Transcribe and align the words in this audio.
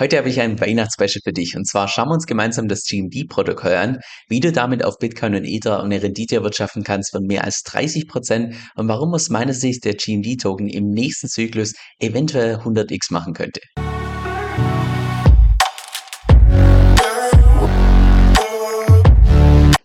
Heute 0.00 0.16
habe 0.16 0.30
ich 0.30 0.40
ein 0.40 0.58
Weihnachtsspecial 0.58 1.20
für 1.22 1.34
dich 1.34 1.54
und 1.58 1.68
zwar 1.68 1.86
schauen 1.86 2.08
wir 2.08 2.14
uns 2.14 2.24
gemeinsam 2.24 2.68
das 2.68 2.84
GMD-Protokoll 2.84 3.74
an, 3.74 3.98
wie 4.28 4.40
du 4.40 4.50
damit 4.50 4.82
auf 4.82 4.96
Bitcoin 4.96 5.34
und 5.34 5.44
Ether 5.44 5.82
eine 5.82 6.02
Rendite 6.02 6.36
erwirtschaften 6.36 6.84
kannst 6.84 7.10
von 7.10 7.26
mehr 7.26 7.44
als 7.44 7.62
30 7.64 8.08
Prozent 8.08 8.54
und 8.76 8.88
warum 8.88 9.12
aus 9.12 9.28
meiner 9.28 9.52
Sicht 9.52 9.84
der 9.84 9.96
GMD-Token 9.96 10.70
im 10.70 10.88
nächsten 10.88 11.28
Zyklus 11.28 11.74
eventuell 11.98 12.56
100x 12.56 13.12
machen 13.12 13.34
könnte. 13.34 13.60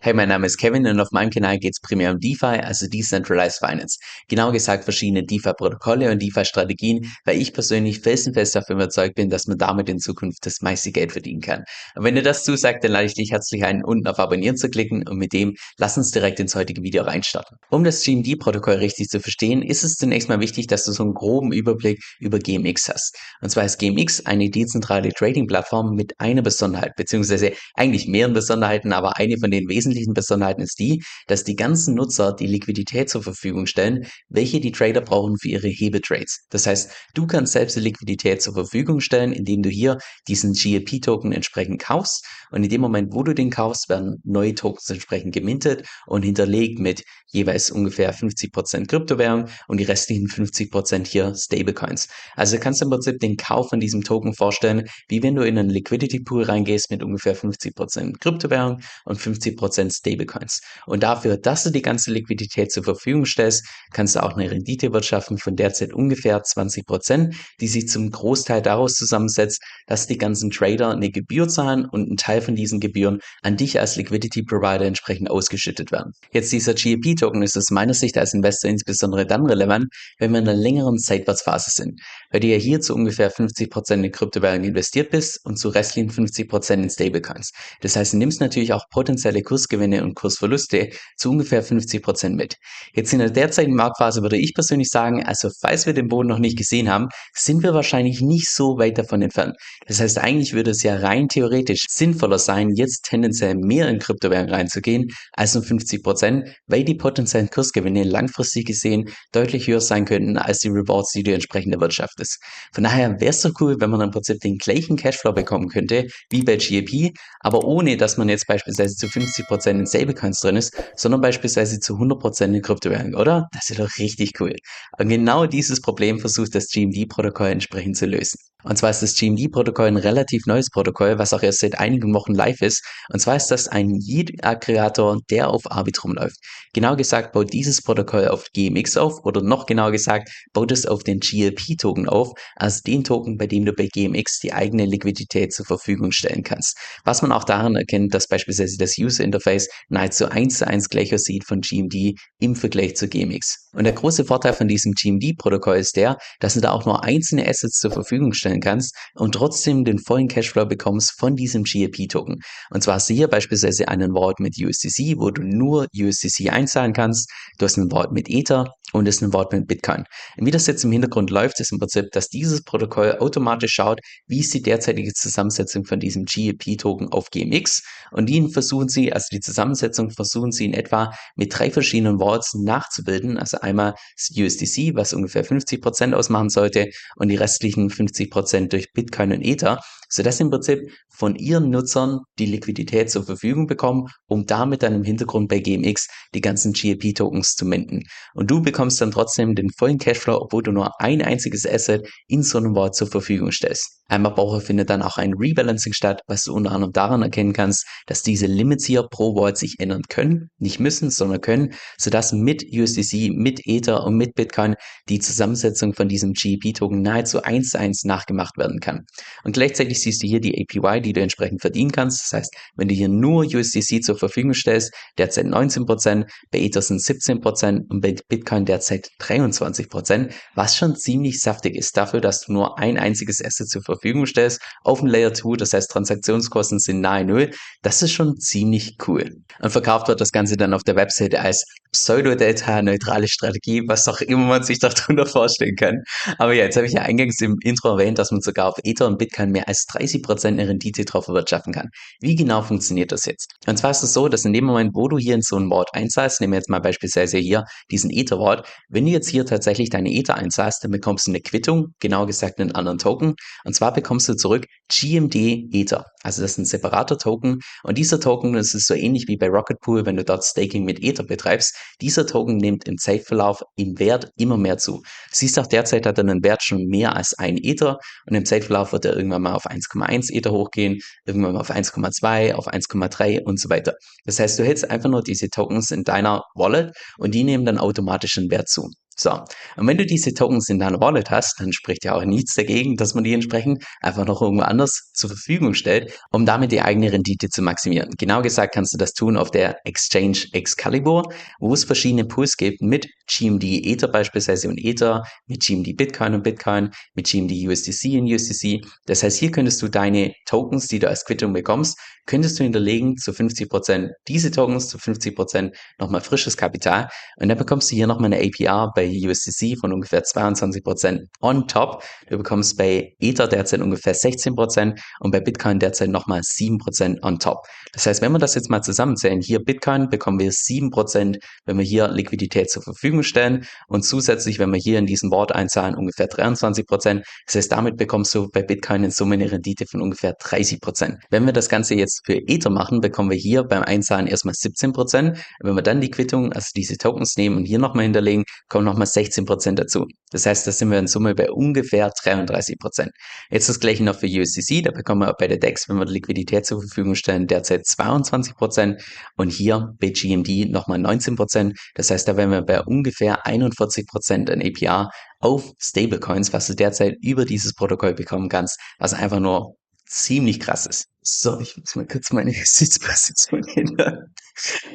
Hey, 0.05 0.13
mein 0.13 0.29
Name 0.29 0.45
ist 0.45 0.57
Kevin 0.57 0.85
und 0.85 0.99
auf 0.99 1.09
meinem 1.09 1.31
Kanal 1.31 1.57
geht 1.57 1.73
es 1.73 1.79
primär 1.79 2.11
um 2.11 2.19
DeFi, 2.19 2.61
also 2.61 2.85
Decentralized 2.85 3.57
Finance. 3.57 3.97
Genau 4.27 4.51
gesagt 4.51 4.83
verschiedene 4.83 5.23
DeFi-Protokolle 5.23 6.11
und 6.11 6.21
DeFi-Strategien, 6.21 7.11
weil 7.25 7.41
ich 7.41 7.53
persönlich 7.53 8.01
felsenfest 8.01 8.53
davon 8.53 8.75
überzeugt 8.75 9.15
bin, 9.15 9.31
dass 9.31 9.47
man 9.47 9.57
damit 9.57 9.89
in 9.89 9.97
Zukunft 9.97 10.45
das 10.45 10.61
meiste 10.61 10.91
Geld 10.91 11.13
verdienen 11.13 11.41
kann. 11.41 11.63
Und 11.95 12.03
wenn 12.03 12.13
dir 12.13 12.21
das 12.21 12.43
zusagt, 12.43 12.83
dann 12.83 12.91
lade 12.91 13.07
ich 13.07 13.15
dich 13.15 13.31
herzlich 13.31 13.63
ein, 13.63 13.83
unten 13.83 14.05
auf 14.05 14.19
Abonnieren 14.19 14.57
zu 14.57 14.69
klicken 14.69 15.07
und 15.07 15.17
mit 15.17 15.33
dem 15.33 15.55
lass 15.79 15.97
uns 15.97 16.11
direkt 16.11 16.39
ins 16.39 16.53
heutige 16.53 16.83
Video 16.83 17.01
reinstarten. 17.01 17.57
Um 17.71 17.83
das 17.83 18.03
GMD-Protokoll 18.03 18.75
richtig 18.75 19.07
zu 19.07 19.19
verstehen, 19.19 19.63
ist 19.63 19.83
es 19.83 19.95
zunächst 19.95 20.29
mal 20.29 20.39
wichtig, 20.39 20.67
dass 20.67 20.85
du 20.85 20.91
so 20.91 21.01
einen 21.01 21.15
groben 21.15 21.51
Überblick 21.51 21.97
über 22.19 22.37
GMX 22.37 22.89
hast. 22.89 23.17
Und 23.41 23.49
zwar 23.49 23.65
ist 23.65 23.79
GMX 23.79 24.23
eine 24.27 24.51
dezentrale 24.51 25.09
Trading-Plattform 25.13 25.95
mit 25.95 26.13
einer 26.19 26.43
Besonderheit, 26.43 26.91
beziehungsweise 26.95 27.53
eigentlich 27.73 28.07
mehreren 28.07 28.35
Besonderheiten, 28.35 28.93
aber 28.93 29.17
eine 29.17 29.39
von 29.39 29.49
den 29.49 29.67
wesentlichen 29.67 29.94
wesentlichen 29.95 30.13
Besonderheiten 30.13 30.61
ist 30.61 30.79
die, 30.79 31.03
dass 31.27 31.43
die 31.43 31.55
ganzen 31.55 31.95
Nutzer 31.95 32.33
die 32.33 32.47
Liquidität 32.47 33.09
zur 33.09 33.23
Verfügung 33.23 33.65
stellen, 33.65 34.05
welche 34.29 34.59
die 34.59 34.71
Trader 34.71 35.01
brauchen 35.01 35.37
für 35.37 35.49
ihre 35.49 35.67
Hebetrades. 35.67 36.45
Das 36.49 36.67
heißt, 36.67 36.91
du 37.13 37.27
kannst 37.27 37.53
selbst 37.53 37.75
die 37.75 37.81
Liquidität 37.81 38.41
zur 38.41 38.53
Verfügung 38.53 38.99
stellen, 38.99 39.31
indem 39.33 39.63
du 39.63 39.69
hier 39.69 39.97
diesen 40.27 40.53
GLP-Token 40.53 41.31
entsprechend 41.31 41.81
kaufst 41.81 42.25
und 42.51 42.63
in 42.63 42.69
dem 42.69 42.81
Moment, 42.81 43.13
wo 43.13 43.23
du 43.23 43.33
den 43.33 43.49
kaufst, 43.49 43.89
werden 43.89 44.21
neue 44.23 44.55
Tokens 44.55 44.89
entsprechend 44.89 45.33
gemintet 45.33 45.87
und 46.05 46.23
hinterlegt 46.23 46.79
mit 46.79 47.03
jeweils 47.27 47.71
ungefähr 47.71 48.13
50% 48.13 48.87
Kryptowährung 48.87 49.45
und 49.67 49.79
die 49.79 49.83
restlichen 49.83 50.27
50% 50.27 51.05
hier 51.07 51.33
Stablecoins. 51.35 52.07
Also 52.35 52.57
kannst 52.57 52.81
du 52.81 52.85
im 52.85 52.91
Prinzip 52.91 53.19
den 53.19 53.35
Kauf 53.35 53.69
von 53.69 53.79
diesem 53.79 54.03
Token 54.03 54.33
vorstellen, 54.33 54.87
wie 55.09 55.21
wenn 55.23 55.35
du 55.35 55.43
in 55.43 55.57
einen 55.57 55.69
Liquidity 55.69 56.19
Pool 56.21 56.43
reingehst 56.43 56.91
mit 56.91 57.03
ungefähr 57.03 57.35
50% 57.35 58.19
Kryptowährung 58.19 58.79
und 59.03 59.19
50% 59.19 59.84
Prozent 59.85 59.93
Stablecoins. 59.93 60.61
Und 60.85 61.03
dafür, 61.03 61.37
dass 61.37 61.63
du 61.63 61.69
die 61.71 61.81
ganze 61.81 62.11
Liquidität 62.11 62.71
zur 62.71 62.83
Verfügung 62.83 63.25
stellst, 63.25 63.65
kannst 63.91 64.15
du 64.15 64.23
auch 64.23 64.35
eine 64.35 64.49
Rendite 64.49 64.91
wirtschaften 64.93 65.37
von 65.37 65.55
derzeit 65.55 65.93
ungefähr 65.93 66.41
20 66.41 66.85
Prozent, 66.85 67.35
die 67.61 67.67
sich 67.67 67.87
zum 67.87 68.09
Großteil 68.09 68.61
daraus 68.61 68.93
zusammensetzt, 68.93 69.61
dass 69.87 70.07
die 70.07 70.17
ganzen 70.17 70.49
Trader 70.49 70.91
eine 70.91 71.09
Gebühr 71.09 71.47
zahlen 71.47 71.85
und 71.85 72.09
ein 72.09 72.17
Teil 72.17 72.41
von 72.41 72.55
diesen 72.55 72.79
Gebühren 72.79 73.19
an 73.41 73.57
dich 73.57 73.79
als 73.79 73.95
Liquidity 73.95 74.43
Provider 74.43 74.85
entsprechend 74.85 75.29
ausgeschüttet 75.29 75.91
werden. 75.91 76.13
Jetzt 76.31 76.51
dieser 76.51 76.73
GEP-Token 76.73 77.41
ist 77.41 77.57
aus 77.57 77.71
meiner 77.71 77.93
Sicht 77.93 78.17
als 78.17 78.33
Investor 78.33 78.69
insbesondere 78.69 79.25
dann 79.25 79.45
relevant, 79.45 79.87
wenn 80.19 80.31
wir 80.31 80.39
in 80.39 80.47
einer 80.47 80.57
längeren 80.57 80.97
Seitwärtsphase 80.97 81.71
sind, 81.71 82.01
weil 82.31 82.39
du 82.39 82.47
ja 82.47 82.57
hier 82.57 82.81
zu 82.81 82.95
ungefähr 82.95 83.29
50 83.29 83.69
Prozent 83.69 84.05
in 84.05 84.11
Kryptowährungen 84.11 84.65
investiert 84.65 85.11
bist 85.11 85.39
und 85.43 85.57
zu 85.57 85.69
restlichen 85.69 86.09
50 86.09 86.49
Prozent 86.49 86.83
in 86.83 86.89
Stablecoins. 86.89 87.51
Das 87.81 87.95
heißt, 87.95 88.13
du 88.13 88.17
nimmst 88.17 88.41
natürlich 88.41 88.73
auch 88.73 88.85
potenzielle 88.89 89.41
Kursgewinne 89.41 89.64
Kursgewinne 89.65 90.03
und 90.03 90.15
Kursverluste 90.15 90.89
zu 91.17 91.31
ungefähr 91.31 91.63
50 91.63 92.01
Prozent 92.03 92.35
mit. 92.35 92.55
Jetzt 92.93 93.13
in 93.13 93.19
der 93.19 93.31
derzeitigen 93.31 93.75
Marktphase 93.75 94.21
würde 94.21 94.37
ich 94.37 94.53
persönlich 94.53 94.89
sagen, 94.89 95.23
also 95.23 95.49
falls 95.61 95.85
wir 95.85 95.93
den 95.93 96.07
Boden 96.07 96.27
noch 96.27 96.39
nicht 96.39 96.57
gesehen 96.57 96.89
haben, 96.89 97.07
sind 97.33 97.63
wir 97.63 97.73
wahrscheinlich 97.73 98.21
nicht 98.21 98.47
so 98.49 98.77
weit 98.77 98.97
davon 98.97 99.21
entfernt. 99.21 99.55
Das 99.87 99.99
heißt, 99.99 100.19
eigentlich 100.19 100.53
würde 100.53 100.71
es 100.71 100.83
ja 100.83 100.97
rein 100.97 101.27
theoretisch 101.27 101.85
sinnvoller 101.89 102.39
sein, 102.39 102.69
jetzt 102.75 103.05
tendenziell 103.05 103.55
mehr 103.55 103.89
in 103.89 103.99
Kryptowährungen 103.99 104.53
reinzugehen 104.53 105.07
als 105.33 105.55
um 105.55 105.63
50 105.63 106.03
Prozent, 106.03 106.47
weil 106.67 106.83
die 106.83 106.95
potenziellen 106.95 107.49
Kursgewinne 107.49 108.03
langfristig 108.03 108.65
gesehen 108.65 109.09
deutlich 109.31 109.67
höher 109.67 109.81
sein 109.81 110.05
könnten 110.05 110.37
als 110.37 110.59
die 110.59 110.69
Rewards, 110.69 111.11
die 111.11 111.23
du 111.23 111.33
entsprechend 111.33 111.73
erwirtschaftest. 111.73 112.37
Von 112.73 112.83
daher 112.83 113.19
wäre 113.19 113.31
es 113.31 113.41
doch 113.41 113.51
cool, 113.59 113.77
wenn 113.79 113.89
man 113.89 114.01
im 114.01 114.11
Prinzip 114.11 114.39
den 114.39 114.57
gleichen 114.57 114.95
Cashflow 114.95 115.33
bekommen 115.33 115.69
könnte 115.69 116.05
wie 116.29 116.43
bei 116.43 116.57
GEP, 116.57 117.13
aber 117.39 117.63
ohne, 117.63 117.97
dass 117.97 118.17
man 118.17 118.29
jetzt 118.29 118.47
beispielsweise 118.47 118.95
zu 118.95 119.07
50 119.07 119.47
Prozent 119.47 119.54
in 119.65 119.85
Stablecoins 119.85 120.39
drin 120.39 120.55
ist, 120.55 120.73
sondern 120.95 121.21
beispielsweise 121.21 121.79
zu 121.79 121.95
100% 121.95 122.53
in 122.53 122.61
Kryptowährungen, 122.61 123.15
oder? 123.15 123.47
Das 123.53 123.69
ist 123.69 123.79
doch 123.79 123.97
richtig 123.97 124.39
cool. 124.39 124.55
Und 124.97 125.09
genau 125.09 125.45
dieses 125.45 125.81
Problem 125.81 126.19
versucht 126.19 126.55
das 126.55 126.67
GMD-Protokoll 126.67 127.49
entsprechend 127.49 127.97
zu 127.97 128.05
lösen. 128.05 128.37
Und 128.65 128.77
zwar 128.77 128.89
ist 128.89 129.03
das 129.03 129.15
GMD-Protokoll 129.15 129.87
ein 129.87 129.97
relativ 129.97 130.47
neues 130.47 130.71
Protokoll, 130.71 131.19
was 131.19 131.33
auch 131.33 131.43
erst 131.43 131.59
seit 131.59 131.77
einigen 131.77 132.13
Wochen 132.15 132.33
live 132.33 132.61
ist. 132.61 132.83
Und 133.13 133.19
zwar 133.19 133.35
ist 133.35 133.47
das 133.47 133.67
ein 133.67 133.93
Yield-Aggregator, 133.93 135.19
der 135.29 135.49
auf 135.51 135.71
Arbitrum 135.71 136.13
läuft. 136.13 136.37
Genau 136.73 136.95
gesagt 136.95 137.31
baut 137.31 137.53
dieses 137.53 137.83
Protokoll 137.83 138.27
auf 138.27 138.47
GMX 138.53 138.97
auf 138.97 139.23
oder 139.23 139.41
noch 139.41 139.67
genauer 139.67 139.91
gesagt 139.91 140.29
baut 140.51 140.71
es 140.71 140.87
auf 140.87 141.03
den 141.03 141.19
GLP-Token 141.19 142.09
auf, 142.09 142.33
also 142.55 142.81
den 142.85 143.03
Token, 143.03 143.37
bei 143.37 143.45
dem 143.45 143.65
du 143.65 143.71
bei 143.71 143.85
GMX 143.85 144.39
die 144.39 144.51
eigene 144.51 144.85
Liquidität 144.85 145.53
zur 145.53 145.65
Verfügung 145.65 146.11
stellen 146.11 146.41
kannst. 146.41 146.75
Was 147.03 147.21
man 147.21 147.31
auch 147.31 147.43
daran 147.43 147.75
erkennt, 147.75 148.15
dass 148.15 148.27
beispielsweise 148.27 148.77
das 148.79 148.97
User-Interface 148.97 149.44
nahezu 149.89 150.29
eins 150.29 150.57
zu 150.57 150.67
eins 150.67 150.89
gleich 150.89 151.13
aussieht 151.13 151.45
von 151.45 151.61
GMD 151.61 152.17
im 152.39 152.55
Vergleich 152.55 152.95
zu 152.95 153.07
GMX. 153.07 153.69
Und 153.73 153.83
der 153.83 153.93
große 153.93 154.25
Vorteil 154.25 154.53
von 154.53 154.67
diesem 154.67 154.93
GMD-Protokoll 154.93 155.77
ist 155.77 155.95
der, 155.95 156.17
dass 156.39 156.53
du 156.53 156.61
da 156.61 156.71
auch 156.71 156.85
nur 156.85 157.03
einzelne 157.03 157.47
Assets 157.47 157.79
zur 157.79 157.91
Verfügung 157.91 158.33
stellen 158.33 158.61
kannst 158.61 158.95
und 159.15 159.33
trotzdem 159.33 159.83
den 159.83 159.99
vollen 159.99 160.27
Cashflow 160.27 160.65
bekommst 160.65 161.13
von 161.19 161.35
diesem 161.35 161.63
GLP-Token. 161.63 162.39
Und 162.69 162.83
zwar 162.83 162.95
hast 162.95 163.09
du 163.09 163.13
hier 163.13 163.27
beispielsweise 163.27 163.87
einen 163.87 164.13
Vault 164.13 164.39
mit 164.39 164.55
USDC, 164.57 165.17
wo 165.17 165.31
du 165.31 165.41
nur 165.43 165.87
USDC 165.95 166.51
einzahlen 166.51 166.93
kannst. 166.93 167.29
Du 167.57 167.65
hast 167.65 167.77
einen 167.77 167.89
Vault 167.89 168.11
mit 168.11 168.29
Ether 168.29 168.73
und 168.93 169.07
ist 169.07 169.21
ein 169.21 169.31
Vault 169.31 169.51
mit 169.51 169.67
Bitcoin. 169.67 170.05
Wie 170.37 170.51
das 170.51 170.67
jetzt 170.67 170.83
im 170.83 170.91
Hintergrund 170.91 171.29
läuft, 171.29 171.59
ist 171.59 171.71
im 171.71 171.79
Prinzip, 171.79 172.11
dass 172.11 172.29
dieses 172.29 172.63
Protokoll 172.63 173.17
automatisch 173.19 173.73
schaut, 173.73 173.99
wie 174.27 174.39
ist 174.39 174.53
die 174.53 174.61
derzeitige 174.61 175.13
Zusammensetzung 175.13 175.85
von 175.85 175.99
diesem 175.99 176.25
GLP-Token 176.25 177.11
auf 177.11 177.29
GMX 177.29 177.83
und 178.11 178.27
die 178.27 178.47
versuchen 178.49 178.89
sie, 178.89 179.11
also 179.11 179.27
die 179.31 179.39
Zusammensetzung 179.39 180.11
versuchen 180.11 180.51
sie 180.51 180.65
in 180.65 180.73
etwa 180.73 181.11
mit 181.35 181.57
drei 181.57 181.71
verschiedenen 181.71 182.19
Vaults 182.19 182.53
nachzubilden. 182.53 183.37
Also 183.37 183.59
einmal 183.59 183.95
das 184.15 184.31
USDC, 184.37 184.95
was 184.95 185.13
ungefähr 185.13 185.43
50 185.43 185.81
Prozent 185.81 186.13
ausmachen 186.13 186.49
sollte 186.49 186.89
und 187.15 187.29
die 187.29 187.35
restlichen 187.35 187.89
50 187.89 188.29
Prozent 188.29 188.73
durch 188.73 188.91
Bitcoin 188.93 189.33
und 189.33 189.41
Ether, 189.41 189.81
sodass 190.15 190.39
im 190.39 190.49
Prinzip 190.49 190.89
von 191.09 191.35
ihren 191.35 191.69
Nutzern 191.69 192.19
die 192.39 192.45
Liquidität 192.45 193.09
zur 193.09 193.23
Verfügung 193.23 193.67
bekommen, 193.67 194.07
um 194.27 194.45
damit 194.45 194.83
dann 194.83 194.95
im 194.95 195.03
Hintergrund 195.03 195.49
bei 195.49 195.59
GMX 195.59 196.07
die 196.33 196.41
ganzen 196.41 196.73
GLP-Tokens 196.73 197.55
zu 197.55 197.65
minden. 197.65 198.03
Und 198.33 198.49
du 198.49 198.61
bekommst 198.61 199.01
dann 199.01 199.11
trotzdem 199.11 199.55
den 199.55 199.69
vollen 199.77 199.97
Cashflow, 199.97 200.37
obwohl 200.41 200.63
du 200.63 200.71
nur 200.71 200.99
ein 200.99 201.21
einziges 201.21 201.65
Asset 201.65 202.07
in 202.27 202.43
so 202.43 202.57
einem 202.57 202.75
Wort 202.75 202.95
zur 202.95 203.07
Verfügung 203.07 203.51
stellst. 203.51 204.01
Einmal 204.07 204.37
Woche 204.37 204.61
findet 204.61 204.89
dann 204.91 205.01
auch 205.01 205.17
ein 205.17 205.33
Rebalancing 205.33 205.93
statt, 205.93 206.21
was 206.27 206.43
du 206.43 206.53
unter 206.53 206.71
anderem 206.71 206.93
daran 206.93 207.23
erkennen 207.23 207.53
kannst, 207.53 207.87
dass 208.05 208.21
diese 208.21 208.45
Limits 208.45 208.85
hier 208.85 209.03
pro 209.03 209.35
Vault 209.35 209.57
sich 209.57 209.75
ändern 209.79 210.03
können, 210.09 210.49
nicht 210.59 210.79
müssen, 210.79 211.09
sondern 211.09 211.41
können, 211.41 211.73
sodass 211.97 212.31
mit 212.31 212.63
USDC, 212.71 213.31
mit 213.31 213.61
Ether 213.65 214.03
und 214.03 214.15
mit 214.15 214.35
Bitcoin 214.35 214.75
die 215.09 215.19
Zusammensetzung 215.19 215.93
von 215.93 216.07
diesem 216.07 216.33
GEP-Token 216.33 217.01
nahezu 217.01 217.41
eins 217.41 217.69
zu 217.69 217.79
eins 217.79 218.03
nachgemacht 218.03 218.57
werden 218.57 218.79
kann. 218.79 219.05
Und 219.43 219.53
gleichzeitig 219.53 220.01
siehst 220.05 220.23
du 220.23 220.27
hier 220.27 220.39
die 220.39 220.55
APY, 220.61 221.01
die 221.01 221.13
du 221.13 221.21
entsprechend 221.21 221.61
verdienen 221.61 221.91
kannst. 221.91 222.21
Das 222.23 222.37
heißt, 222.37 222.55
wenn 222.75 222.87
du 222.87 222.95
hier 222.95 223.09
nur 223.09 223.43
USDC 223.43 224.03
zur 224.03 224.17
Verfügung 224.17 224.53
stellst, 224.53 224.93
derzeit 225.17 225.47
19%, 225.47 226.25
bei 226.51 226.59
Ether 226.59 226.81
sind 226.81 227.01
17% 227.01 227.87
und 227.89 228.01
bei 228.01 228.15
Bitcoin 228.29 228.65
derzeit 228.65 229.09
23%, 229.19 230.31
was 230.53 230.77
schon 230.77 230.95
ziemlich 230.95 231.41
saftig 231.41 231.75
ist 231.75 231.97
dafür, 231.97 232.21
dass 232.21 232.41
du 232.41 232.53
nur 232.53 232.77
ein 232.77 232.97
einziges 232.97 233.43
Asset 233.43 233.67
zur 233.67 233.81
Verfügung 233.81 234.25
stellst 234.25 234.61
auf 234.83 234.99
dem 234.99 235.07
Layer 235.07 235.33
2, 235.33 235.57
das 235.57 235.73
heißt 235.73 235.89
Transaktionskosten 235.89 236.79
sind 236.79 237.01
nahe 237.01 237.25
Null, 237.25 237.51
das 237.81 238.01
ist 238.01 238.11
schon 238.11 238.37
ziemlich 238.37 238.97
cool. 239.07 239.31
Und 239.59 239.71
verkauft 239.71 240.07
wird 240.07 240.21
das 240.21 240.31
Ganze 240.31 240.55
dann 240.55 240.73
auf 240.73 240.83
der 240.83 240.95
Webseite 240.95 241.41
als 241.41 241.65
Pseudo-Delta-neutrale 241.95 243.27
Strategie, 243.27 243.83
was 243.87 244.07
auch 244.07 244.19
immer 244.21 244.45
man 244.45 244.63
sich 244.63 244.79
darunter 244.79 245.25
vorstellen 245.25 245.75
kann. 245.75 246.03
Aber 246.37 246.53
ja, 246.53 246.65
jetzt 246.65 246.75
habe 246.75 246.87
ich 246.87 246.93
ja 246.93 247.01
eingangs 247.01 247.39
im 247.41 247.57
Intro 247.63 247.89
erwähnt, 247.89 248.19
dass 248.19 248.31
man 248.31 248.41
sogar 248.41 248.67
auf 248.67 248.75
Ether 248.83 249.07
und 249.07 249.17
Bitcoin 249.17 249.51
mehr 249.51 249.67
als 249.67 249.84
30% 249.89 250.47
eine 250.47 250.67
Rendite 250.67 251.05
drauf 251.05 251.27
erwirtschaften 251.27 251.73
kann. 251.73 251.89
Wie 252.19 252.35
genau 252.35 252.61
funktioniert 252.61 253.13
das 253.13 253.25
jetzt? 253.25 253.53
Und 253.65 253.77
zwar 253.77 253.91
ist 253.91 254.03
es 254.03 254.13
so, 254.13 254.27
dass 254.27 254.43
in 254.43 254.53
dem 254.53 254.65
Moment, 254.65 254.93
wo 254.93 255.07
du 255.07 255.17
hier 255.17 255.35
in 255.35 255.41
so 255.41 255.55
ein 255.55 255.69
Wort 255.69 255.89
einzahlst, 255.93 256.41
nehmen 256.41 256.53
wir 256.53 256.57
jetzt 256.57 256.69
mal 256.69 256.79
beispielsweise 256.79 257.37
hier 257.37 257.63
diesen 257.91 258.09
Ether-Wort, 258.09 258.67
wenn 258.89 259.05
du 259.05 259.11
jetzt 259.11 259.29
hier 259.29 259.45
tatsächlich 259.45 259.89
deine 259.89 260.11
Ether 260.11 260.35
einzahlst, 260.35 260.83
dann 260.83 260.91
bekommst 260.91 261.27
du 261.27 261.31
eine 261.31 261.39
Quittung, 261.39 261.93
genau 261.99 262.25
gesagt 262.25 262.59
einen 262.59 262.73
anderen 262.73 262.97
Token, 262.97 263.35
und 263.63 263.73
zwar 263.73 263.85
zwar 263.85 263.93
bekommst 263.93 264.27
du 264.27 264.33
zurück 264.33 264.65
GMD 264.89 265.35
Ether. 265.71 266.05
Also 266.23 266.41
das 266.41 266.51
ist 266.53 266.57
ein 266.57 266.65
separater 266.65 267.19
Token 267.19 267.59
und 267.83 267.99
dieser 267.99 268.19
Token, 268.19 268.53
das 268.53 268.73
ist 268.73 268.87
so 268.87 268.95
ähnlich 268.95 269.25
wie 269.27 269.37
bei 269.37 269.47
Rocket 269.47 269.79
Pool, 269.79 270.07
wenn 270.07 270.15
du 270.15 270.23
dort 270.23 270.43
Staking 270.43 270.85
mit 270.85 271.03
Ether 271.03 271.23
betreibst. 271.23 271.77
Dieser 272.01 272.25
Token 272.25 272.57
nimmt 272.57 272.87
im 272.87 272.97
Zeitverlauf 272.97 273.61
im 273.75 273.99
Wert 273.99 274.31
immer 274.37 274.57
mehr 274.57 274.79
zu. 274.79 275.03
siehst 275.31 275.59
auch 275.59 275.67
derzeit 275.67 276.07
hat 276.07 276.17
er 276.17 276.23
einen 276.23 276.43
Wert 276.43 276.63
schon 276.63 276.87
mehr 276.87 277.15
als 277.15 277.35
ein 277.37 277.57
Ether 277.57 277.99
und 278.27 278.35
im 278.35 278.43
Zeitverlauf 278.45 278.91
wird 278.91 279.05
er 279.05 279.15
irgendwann 279.15 279.43
mal 279.43 279.53
auf 279.53 279.67
1,1 279.75 280.31
Ether 280.31 280.51
hochgehen, 280.51 280.99
irgendwann 281.25 281.53
mal 281.53 281.59
auf 281.59 281.71
1,2, 281.71 282.53
auf 282.53 282.67
1,3 282.67 283.43
und 283.43 283.59
so 283.59 283.69
weiter. 283.69 283.93
Das 284.25 284.39
heißt, 284.39 284.57
du 284.59 284.63
hältst 284.63 284.89
einfach 284.89 285.09
nur 285.09 285.21
diese 285.21 285.49
Tokens 285.49 285.91
in 285.91 286.03
deiner 286.03 286.43
Wallet 286.55 286.95
und 287.17 287.35
die 287.35 287.43
nehmen 287.43 287.65
dann 287.65 287.77
automatisch 287.77 288.37
einen 288.37 288.51
Wert 288.51 288.69
zu. 288.69 288.89
So, 289.17 289.31
und 289.77 289.87
wenn 289.87 289.97
du 289.97 290.05
diese 290.05 290.33
Tokens 290.33 290.67
in 290.67 290.77
deiner 290.77 290.99
Wallet 290.99 291.29
hast, 291.29 291.59
dann 291.59 291.71
spricht 291.71 292.03
ja 292.03 292.15
auch 292.15 292.25
nichts 292.25 292.53
dagegen, 292.53 292.97
dass 292.97 293.13
man 293.13 293.23
die 293.23 293.33
entsprechend 293.33 293.85
einfach 294.01 294.25
noch 294.25 294.41
irgendwo 294.41 294.63
anders 294.63 295.11
zur 295.13 295.29
Verfügung 295.29 295.73
stellt, 295.73 296.11
um 296.31 296.45
damit 296.45 296.73
die 296.73 296.81
eigene 296.81 297.11
Rendite 297.11 297.47
zu 297.47 297.61
maximieren. 297.61 298.09
Genau 298.17 298.41
gesagt 298.41 298.73
kannst 298.73 298.93
du 298.93 298.97
das 298.97 299.13
tun 299.13 299.37
auf 299.37 299.51
der 299.51 299.77
Exchange 299.85 300.39
Excalibur, 300.51 301.33
wo 301.59 301.73
es 301.73 301.85
verschiedene 301.85 302.25
Pools 302.25 302.57
gibt 302.57 302.81
mit 302.81 303.07
GMD 303.27 303.63
Ether 303.63 304.09
beispielsweise 304.09 304.67
und 304.67 304.77
Ether, 304.77 305.23
mit 305.47 305.61
GMD 305.61 305.95
Bitcoin 305.95 306.33
und 306.33 306.43
Bitcoin, 306.43 306.91
mit 307.13 307.27
GMD 307.27 307.51
USDC 307.67 308.19
und 308.19 308.31
USDC. 308.31 308.85
Das 309.05 309.23
heißt, 309.23 309.37
hier 309.37 309.51
könntest 309.51 309.81
du 309.81 309.87
deine 309.87 310.33
Tokens, 310.45 310.87
die 310.87 310.99
du 310.99 311.07
als 311.07 311.23
Quittung 311.23 311.53
bekommst, 311.53 311.97
könntest 312.25 312.59
du 312.59 312.63
hinterlegen 312.63 313.17
zu 313.17 313.33
50 313.33 313.69
Prozent 313.69 314.11
diese 314.27 314.51
Tokens, 314.51 314.89
zu 314.89 314.97
50 314.97 315.35
Prozent 315.35 315.75
nochmal 315.99 316.21
frisches 316.21 316.57
Kapital 316.57 317.09
und 317.37 317.49
dann 317.49 317.57
bekommst 317.57 317.91
du 317.91 317.95
hier 317.95 318.07
nochmal 318.07 318.33
eine 318.33 318.43
APR 318.43 318.91
bei 318.95 319.04
USDC 319.07 319.77
von 319.79 319.93
ungefähr 319.93 320.23
22 320.23 320.83
Prozent 320.83 321.21
on 321.41 321.67
top. 321.67 322.03
Du 322.29 322.37
bekommst 322.37 322.77
bei 322.77 323.13
Ether 323.19 323.47
derzeit 323.47 323.81
ungefähr 323.81 324.13
16 324.13 324.55
Prozent 324.55 324.99
und 325.19 325.31
bei 325.31 325.39
Bitcoin 325.39 325.79
derzeit 325.79 326.09
nochmal 326.09 326.41
7% 326.41 327.23
on 327.23 327.39
top. 327.39 327.65
Das 327.93 328.05
heißt, 328.05 328.21
wenn 328.21 328.31
wir 328.31 328.39
das 328.39 328.55
jetzt 328.55 328.69
mal 328.69 328.81
zusammenzählen, 328.81 329.41
hier 329.41 329.59
Bitcoin 329.59 330.09
bekommen 330.09 330.39
wir 330.39 330.51
7%, 330.51 331.37
wenn 331.65 331.77
wir 331.77 331.85
hier 331.85 332.07
Liquidität 332.09 332.69
zur 332.69 332.83
Verfügung 332.83 333.23
stellen 333.23 333.65
und 333.87 334.03
zusätzlich, 334.03 334.59
wenn 334.59 334.71
wir 334.71 334.79
hier 334.79 334.99
in 334.99 335.05
diesen 335.05 335.31
Wort 335.31 335.53
einzahlen, 335.53 335.95
ungefähr 335.95 336.27
23%. 336.27 337.23
Das 337.45 337.55
heißt, 337.55 337.71
damit 337.71 337.97
bekommst 337.97 338.33
du 338.35 338.49
bei 338.49 338.61
Bitcoin 338.61 339.03
in 339.03 339.11
Summe 339.11 339.35
eine 339.35 339.51
Rendite 339.51 339.85
von 339.85 340.01
ungefähr 340.01 340.37
30%. 340.37 341.17
Wenn 341.29 341.45
wir 341.45 341.53
das 341.53 341.69
Ganze 341.69 341.95
jetzt 341.95 342.21
für 342.25 342.35
Ether 342.47 342.69
machen, 342.69 343.01
bekommen 343.01 343.29
wir 343.29 343.37
hier 343.37 343.63
beim 343.63 343.83
Einzahlen 343.83 344.27
erstmal 344.27 344.53
17%. 344.53 345.37
Wenn 345.59 345.75
wir 345.75 345.81
dann 345.81 346.01
die 346.01 346.11
Quittung, 346.11 346.51
also 346.53 346.69
diese 346.75 346.97
Tokens 346.97 347.37
nehmen 347.37 347.57
und 347.57 347.65
hier 347.65 347.79
nochmal 347.79 348.03
hinterlegen, 348.03 348.43
kommen 348.69 348.85
nochmal 348.95 349.07
16% 349.07 349.75
dazu. 349.75 350.05
Das 350.31 350.45
heißt, 350.45 350.65
da 350.65 350.71
sind 350.71 350.89
wir 350.89 350.99
in 350.99 351.07
Summe 351.07 351.35
bei 351.35 351.51
ungefähr 351.51 352.11
33%. 352.11 353.09
Jetzt 353.51 353.69
das 353.69 353.79
gleiche 353.79 354.03
noch 354.03 354.15
für 354.15 354.27
USDC, 354.27 354.83
da 354.83 354.91
bekommen 354.91 355.21
wir 355.21 355.33
bei 355.33 355.47
der 355.47 355.57
DEX, 355.57 355.89
wenn 355.89 355.97
wir 355.97 356.05
Liquidität 356.05 356.65
zur 356.65 356.81
Verfügung 356.81 357.15
stellen, 357.15 357.47
derzeit 357.47 357.81
22% 357.81 359.01
und 359.35 359.49
hier 359.49 359.93
bei 359.99 360.09
GMD 360.09 360.69
nochmal 360.71 360.99
19%. 360.99 361.73
Das 361.95 362.09
heißt, 362.09 362.27
da 362.27 362.37
wären 362.37 362.51
wir 362.51 362.61
bei 362.61 362.81
ungefähr 362.81 363.45
41% 363.45 364.51
an 364.51 364.61
APR 364.61 365.09
auf 365.39 365.73
Stablecoins, 365.79 366.53
was 366.53 366.67
du 366.67 366.75
derzeit 366.75 367.15
über 367.21 367.45
dieses 367.45 367.73
Protokoll 367.73 368.13
bekommen 368.13 368.49
kannst, 368.49 368.79
was 368.97 369.13
einfach 369.13 369.39
nur 369.39 369.75
ziemlich 370.05 370.59
krass 370.59 370.85
ist. 370.85 371.05
So, 371.27 371.59
ich 371.59 371.75
muss 371.75 371.95
mal 371.95 372.05
kurz 372.05 372.31
meine 372.31 372.53
Sitzposition 372.65 373.63
ändern. 373.75 374.31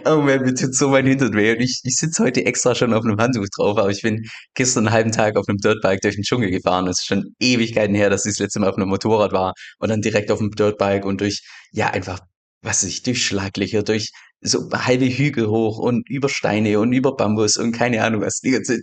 Oh 0.06 0.18
man, 0.18 0.42
mir 0.42 0.54
tut 0.54 0.74
so 0.76 0.88
mein 0.88 1.04
Hintern 1.04 1.34
weh. 1.34 1.50
Und 1.52 1.60
ich, 1.60 1.80
ich 1.82 1.96
sitze 1.96 2.22
heute 2.22 2.46
extra 2.46 2.74
schon 2.76 2.94
auf 2.94 3.04
einem 3.04 3.18
Handtuch 3.18 3.46
drauf, 3.56 3.76
aber 3.78 3.90
ich 3.90 4.02
bin 4.02 4.24
gestern 4.54 4.86
einen 4.86 4.94
halben 4.94 5.12
Tag 5.12 5.36
auf 5.36 5.48
einem 5.48 5.58
Dirtbike 5.58 6.00
durch 6.02 6.14
den 6.14 6.22
Dschungel 6.22 6.52
gefahren. 6.52 6.86
Es 6.86 7.00
ist 7.00 7.06
schon 7.06 7.34
Ewigkeiten 7.40 7.96
her, 7.96 8.10
dass 8.10 8.26
ich 8.26 8.34
das 8.34 8.38
letzte 8.38 8.60
Mal 8.60 8.70
auf 8.70 8.76
einem 8.76 8.88
Motorrad 8.88 9.32
war 9.32 9.54
und 9.80 9.88
dann 9.88 10.02
direkt 10.02 10.30
auf 10.30 10.38
dem 10.38 10.52
Dirtbike 10.52 11.04
und 11.04 11.20
durch, 11.20 11.42
ja, 11.72 11.90
einfach, 11.90 12.20
was 12.62 12.84
weiß 12.84 12.90
ich, 12.90 13.02
durch 13.02 13.26
Schlaglöcher, 13.26 13.82
durch 13.82 14.12
so 14.40 14.70
halbe 14.70 15.06
Hügel 15.06 15.48
hoch 15.48 15.78
und 15.78 16.08
über 16.08 16.28
Steine 16.28 16.78
und 16.78 16.92
über 16.92 17.16
Bambus 17.16 17.56
und 17.56 17.72
keine 17.72 18.04
Ahnung 18.04 18.20
was. 18.20 18.38
Die 18.38 18.52
ganze 18.52 18.80